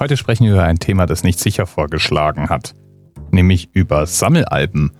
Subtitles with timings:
[0.00, 2.74] Heute sprechen wir über ein Thema, das nicht sicher vorgeschlagen hat,
[3.32, 4.92] nämlich über Sammelalben.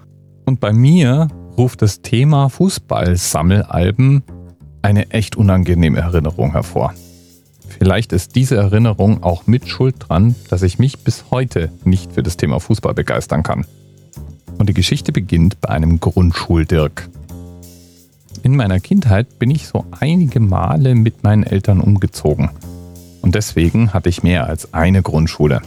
[0.44, 4.24] Und bei mir ruft das Thema Fußball-Sammelalben
[4.82, 6.94] eine echt unangenehme Erinnerung hervor.
[7.68, 12.24] Vielleicht ist diese Erinnerung auch mit Schuld dran, dass ich mich bis heute nicht für
[12.24, 13.66] das Thema Fußball begeistern kann.
[14.58, 17.08] Und die Geschichte beginnt bei einem Grundschuldirk.
[18.42, 22.50] In meiner Kindheit bin ich so einige Male mit meinen Eltern umgezogen–
[23.28, 25.60] und deswegen hatte ich mehr als eine Grundschule.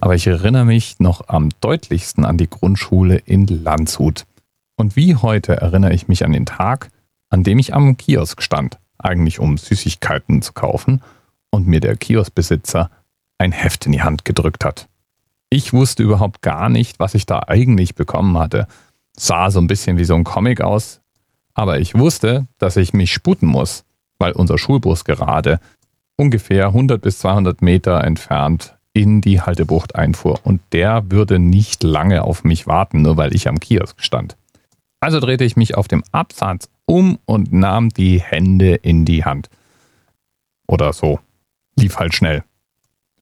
[0.00, 4.26] Aber ich erinnere mich noch am deutlichsten an die Grundschule in Landshut.
[4.74, 6.90] Und wie heute erinnere ich mich an den Tag,
[7.30, 11.00] an dem ich am Kiosk stand, eigentlich um Süßigkeiten zu kaufen,
[11.50, 12.90] und mir der Kioskbesitzer
[13.38, 14.88] ein Heft in die Hand gedrückt hat.
[15.50, 18.66] Ich wusste überhaupt gar nicht, was ich da eigentlich bekommen hatte.
[19.16, 21.00] Sah so ein bisschen wie so ein Comic aus,
[21.54, 23.84] aber ich wusste, dass ich mich sputen muss,
[24.18, 25.60] weil unser Schulbus gerade
[26.18, 30.40] ungefähr 100 bis 200 Meter entfernt in die Haltebucht einfuhr.
[30.42, 34.36] Und der würde nicht lange auf mich warten, nur weil ich am Kiosk stand.
[35.00, 39.48] Also drehte ich mich auf dem Absatz um und nahm die Hände in die Hand.
[40.66, 41.20] Oder so.
[41.76, 42.42] Lief halt schnell.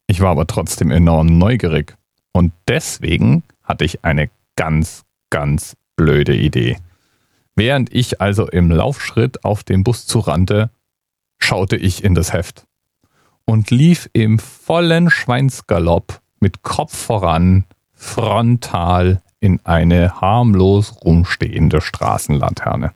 [0.07, 1.95] Ich war aber trotzdem enorm neugierig.
[2.33, 6.79] Und deswegen hatte ich eine ganz, ganz blöde Idee.
[7.55, 10.71] Während ich also im Laufschritt auf den Bus zurannte,
[11.39, 12.67] schaute ich in das Heft
[13.47, 22.93] und lief im vollen Schweinsgalopp mit Kopf voran frontal in eine harmlos rumstehende Straßenlaterne.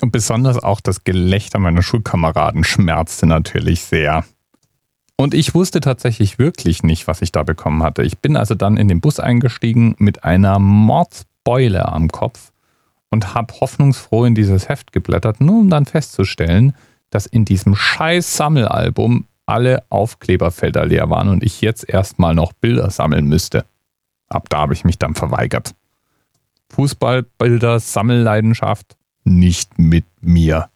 [0.00, 4.24] Und besonders auch das Gelächter meiner Schulkameraden schmerzte natürlich sehr.
[5.16, 8.02] Und ich wusste tatsächlich wirklich nicht, was ich da bekommen hatte.
[8.02, 12.49] Ich bin also dann in den Bus eingestiegen mit einer Mordsbeule am Kopf
[13.10, 16.74] und habe hoffnungsfroh in dieses Heft geblättert, nur um dann festzustellen,
[17.10, 22.90] dass in diesem scheiß Sammelalbum alle Aufkleberfelder leer waren und ich jetzt erstmal noch Bilder
[22.90, 23.64] sammeln müsste.
[24.28, 25.74] Ab da habe ich mich dann verweigert.
[26.72, 30.68] Fußballbilder, Sammelleidenschaft, nicht mit mir.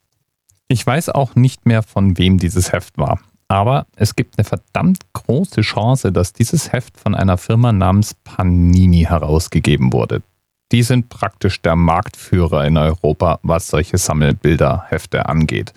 [0.67, 3.21] Ich weiß auch nicht mehr, von wem dieses Heft war.
[3.47, 9.05] Aber es gibt eine verdammt große Chance, dass dieses Heft von einer Firma namens Panini
[9.05, 10.23] herausgegeben wurde.
[10.73, 15.73] Die sind praktisch der Marktführer in Europa, was solche Sammelbilderhefte angeht.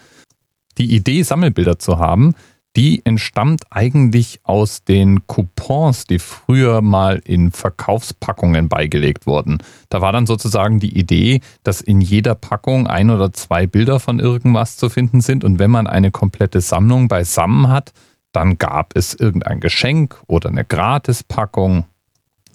[0.77, 2.35] Die Idee, Sammelbilder zu haben,
[2.77, 9.57] die entstammt eigentlich aus den Coupons, die früher mal in Verkaufspackungen beigelegt wurden.
[9.89, 14.19] Da war dann sozusagen die Idee, dass in jeder Packung ein oder zwei Bilder von
[14.19, 17.93] irgendwas zu finden sind und wenn man eine komplette Sammlung beisammen hat,
[18.31, 21.85] dann gab es irgendein Geschenk oder eine Gratispackung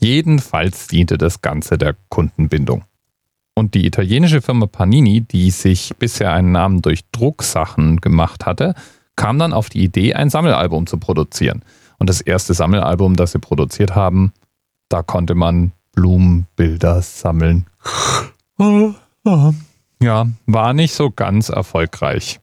[0.03, 2.83] Jedenfalls diente das Ganze der Kundenbindung.
[3.55, 8.75] Und die italienische Firma Panini, die sich bisher einen Namen durch Drucksachen gemacht hatte,
[9.15, 11.65] kam dann auf die Idee, ein Sammelalbum zu produzieren.
[11.99, 14.33] Und das erste Sammelalbum, das sie produziert haben,
[14.89, 17.67] da konnte man Blumenbilder sammeln.
[20.03, 22.41] Ja, war nicht so ganz erfolgreich.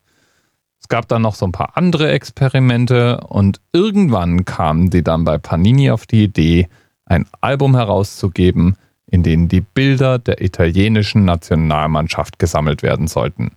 [0.79, 5.37] Es gab dann noch so ein paar andere Experimente und irgendwann kamen die dann bei
[5.37, 6.69] Panini auf die Idee,
[7.09, 8.75] ein Album herauszugeben,
[9.07, 13.51] in dem die Bilder der italienischen Nationalmannschaft gesammelt werden sollten.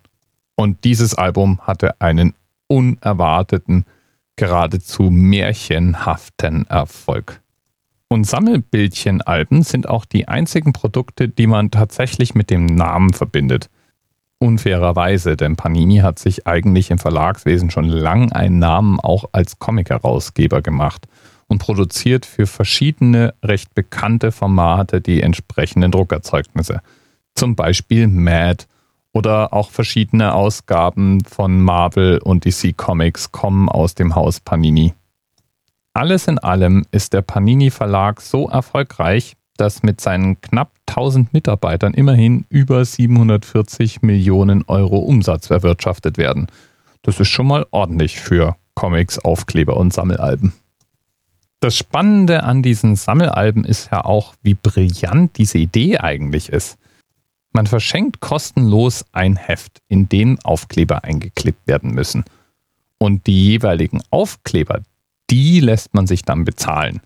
[0.56, 2.34] Und dieses Album hatte einen
[2.66, 3.84] unerwarteten,
[4.36, 7.40] geradezu märchenhaften Erfolg.
[8.08, 13.70] Und Sammelbildchenalben sind auch die einzigen Produkte, die man tatsächlich mit dem Namen verbindet.
[14.38, 20.62] Unfairerweise, denn Panini hat sich eigentlich im Verlagswesen schon lang einen Namen auch als Comic-Herausgeber
[20.62, 21.06] gemacht
[21.52, 26.80] und produziert für verschiedene recht bekannte Formate die entsprechenden Druckerzeugnisse.
[27.34, 28.64] Zum Beispiel Mad
[29.12, 34.94] oder auch verschiedene Ausgaben von Marvel und DC Comics kommen aus dem Haus Panini.
[35.92, 41.92] Alles in allem ist der Panini Verlag so erfolgreich, dass mit seinen knapp 1000 Mitarbeitern
[41.92, 46.46] immerhin über 740 Millionen Euro Umsatz erwirtschaftet werden.
[47.02, 50.54] Das ist schon mal ordentlich für Comics, Aufkleber und Sammelalben.
[51.62, 56.76] Das Spannende an diesen Sammelalben ist ja auch, wie brillant diese Idee eigentlich ist.
[57.52, 62.24] Man verschenkt kostenlos ein Heft, in dem Aufkleber eingeklebt werden müssen.
[62.98, 64.80] Und die jeweiligen Aufkleber,
[65.30, 67.00] die lässt man sich dann bezahlen.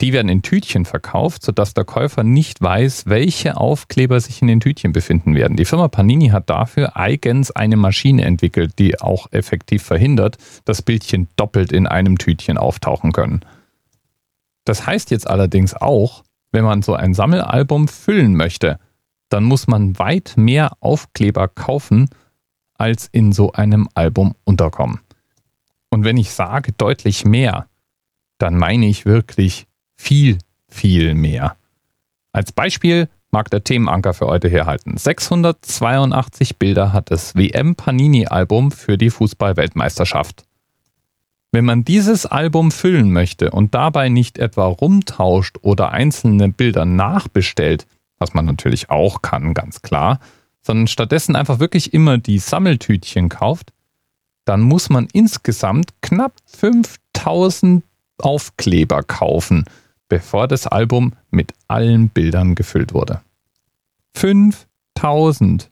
[0.00, 4.60] Die werden in Tütchen verkauft, sodass der Käufer nicht weiß, welche Aufkleber sich in den
[4.60, 5.56] Tütchen befinden werden.
[5.56, 11.26] Die Firma Panini hat dafür eigens eine Maschine entwickelt, die auch effektiv verhindert, dass Bildchen
[11.34, 13.40] doppelt in einem Tütchen auftauchen können.
[14.66, 18.78] Das heißt jetzt allerdings auch, wenn man so ein Sammelalbum füllen möchte,
[19.28, 22.10] dann muss man weit mehr Aufkleber kaufen,
[22.74, 25.00] als in so einem Album unterkommen.
[25.88, 27.66] Und wenn ich sage deutlich mehr,
[28.38, 29.66] dann meine ich wirklich
[29.96, 30.38] viel,
[30.68, 31.56] viel mehr.
[32.32, 34.96] Als Beispiel mag der Themenanker für heute herhalten.
[34.96, 40.44] 682 Bilder hat das WM Panini Album für die Fußballweltmeisterschaft.
[41.56, 47.86] Wenn man dieses Album füllen möchte und dabei nicht etwa rumtauscht oder einzelne Bilder nachbestellt,
[48.18, 50.20] was man natürlich auch kann, ganz klar,
[50.60, 53.72] sondern stattdessen einfach wirklich immer die Sammeltütchen kauft,
[54.44, 57.82] dann muss man insgesamt knapp 5000
[58.18, 59.64] Aufkleber kaufen,
[60.10, 63.22] bevor das Album mit allen Bildern gefüllt wurde.
[64.12, 65.70] 5000.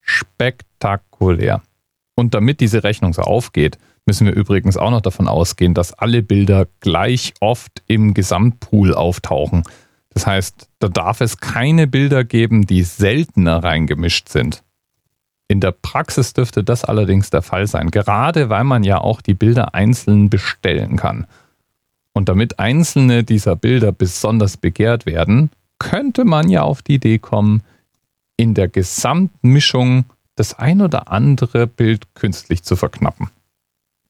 [0.00, 1.60] Spektakulär.
[2.18, 6.20] Und damit diese Rechnung so aufgeht, müssen wir übrigens auch noch davon ausgehen, dass alle
[6.20, 9.62] Bilder gleich oft im Gesamtpool auftauchen.
[10.10, 14.64] Das heißt, da darf es keine Bilder geben, die seltener reingemischt sind.
[15.46, 19.34] In der Praxis dürfte das allerdings der Fall sein, gerade weil man ja auch die
[19.34, 21.28] Bilder einzeln bestellen kann.
[22.14, 27.62] Und damit einzelne dieser Bilder besonders begehrt werden, könnte man ja auf die Idee kommen,
[28.36, 30.06] in der Gesamtmischung
[30.38, 33.30] das ein oder andere Bild künstlich zu verknappen.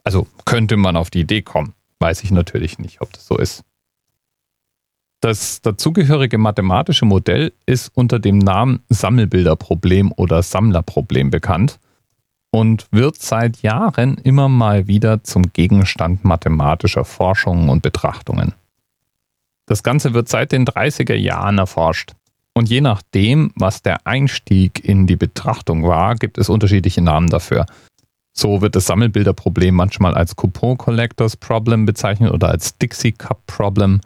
[0.04, 1.74] Also könnte man auf die Idee kommen.
[2.00, 3.64] Weiß ich natürlich nicht, ob das so ist.
[5.20, 11.80] Das dazugehörige mathematische Modell ist unter dem Namen Sammelbilderproblem oder Sammlerproblem bekannt
[12.50, 18.54] und wird seit Jahren immer mal wieder zum Gegenstand mathematischer Forschungen und Betrachtungen.
[19.66, 22.12] Das Ganze wird seit den 30er Jahren erforscht.
[22.58, 27.66] Und je nachdem, was der Einstieg in die Betrachtung war, gibt es unterschiedliche Namen dafür.
[28.32, 34.00] So wird das Sammelbilderproblem manchmal als Coupon Collectors Problem bezeichnet oder als Dixie Cup Problem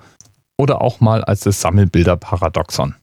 [0.58, 2.94] oder auch mal als das Sammelbilder-Paradoxon.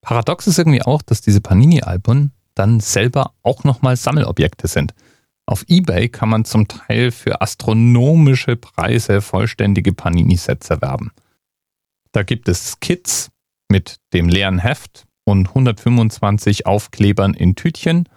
[0.00, 4.92] Paradox ist irgendwie auch, dass diese Panini-Alben dann selber auch nochmal Sammelobjekte sind.
[5.46, 11.12] Auf eBay kann man zum Teil für astronomische Preise vollständige Panini-Sets erwerben.
[12.10, 13.30] Da gibt es Kits
[13.68, 18.08] mit dem leeren Heft und 125 Aufklebern in Tütchen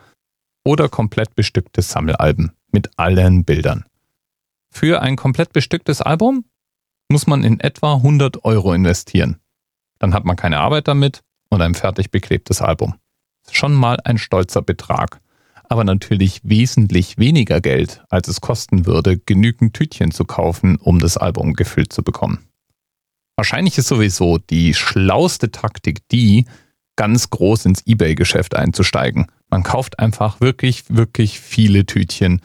[0.66, 3.86] oder komplett bestückte Sammelalben mit allen Bildern.
[4.70, 6.46] Für ein komplett bestücktes Album
[7.10, 9.40] muss man in etwa 100 Euro investieren.
[10.00, 12.96] Dann hat man keine Arbeit damit und ein fertig beklebtes Album.
[13.50, 15.22] Schon mal ein stolzer Betrag,
[15.70, 21.18] aber natürlich wesentlich weniger Geld, als es kosten würde, genügend Tütchen zu kaufen, um das
[21.18, 22.48] Album gefüllt zu bekommen.
[23.38, 26.46] Wahrscheinlich ist sowieso die schlauste Taktik die,
[26.98, 29.28] ganz groß ins eBay-Geschäft einzusteigen.
[29.50, 32.42] Man kauft einfach wirklich, wirklich viele Tütchen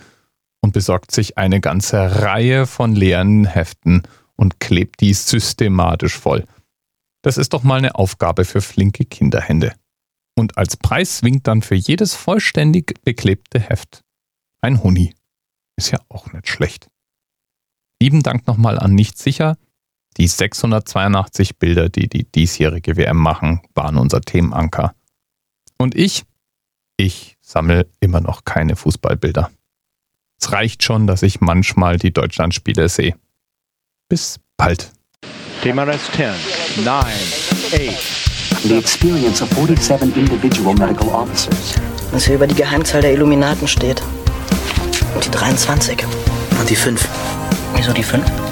[0.60, 4.02] und besorgt sich eine ganze Reihe von leeren Heften
[4.36, 6.44] und klebt die systematisch voll.
[7.22, 9.74] Das ist doch mal eine Aufgabe für flinke Kinderhände.
[10.36, 14.02] Und als Preis winkt dann für jedes vollständig beklebte Heft
[14.60, 15.14] ein Huni.
[15.76, 16.88] Ist ja auch nicht schlecht.
[18.00, 19.56] Lieben Dank nochmal an Nicht sicher.
[20.18, 24.94] Die 682 Bilder, die die diesjährige WM machen, waren unser Themenanker.
[25.78, 26.24] Und ich?
[26.96, 29.50] Ich sammle immer noch keine Fußballbilder.
[30.40, 33.14] Es reicht schon, dass ich manchmal die Deutschlandspiele sehe.
[34.08, 34.92] Bis bald.
[35.62, 38.22] TMRS 10, 9, 8.
[38.64, 41.74] The experience of 47 individual medical officers.
[42.10, 44.02] Was hier über die Geheimzahl der Illuminaten steht.
[45.14, 46.04] Und die 23.
[46.60, 47.08] Und die 5.
[47.74, 48.51] Wieso die 5?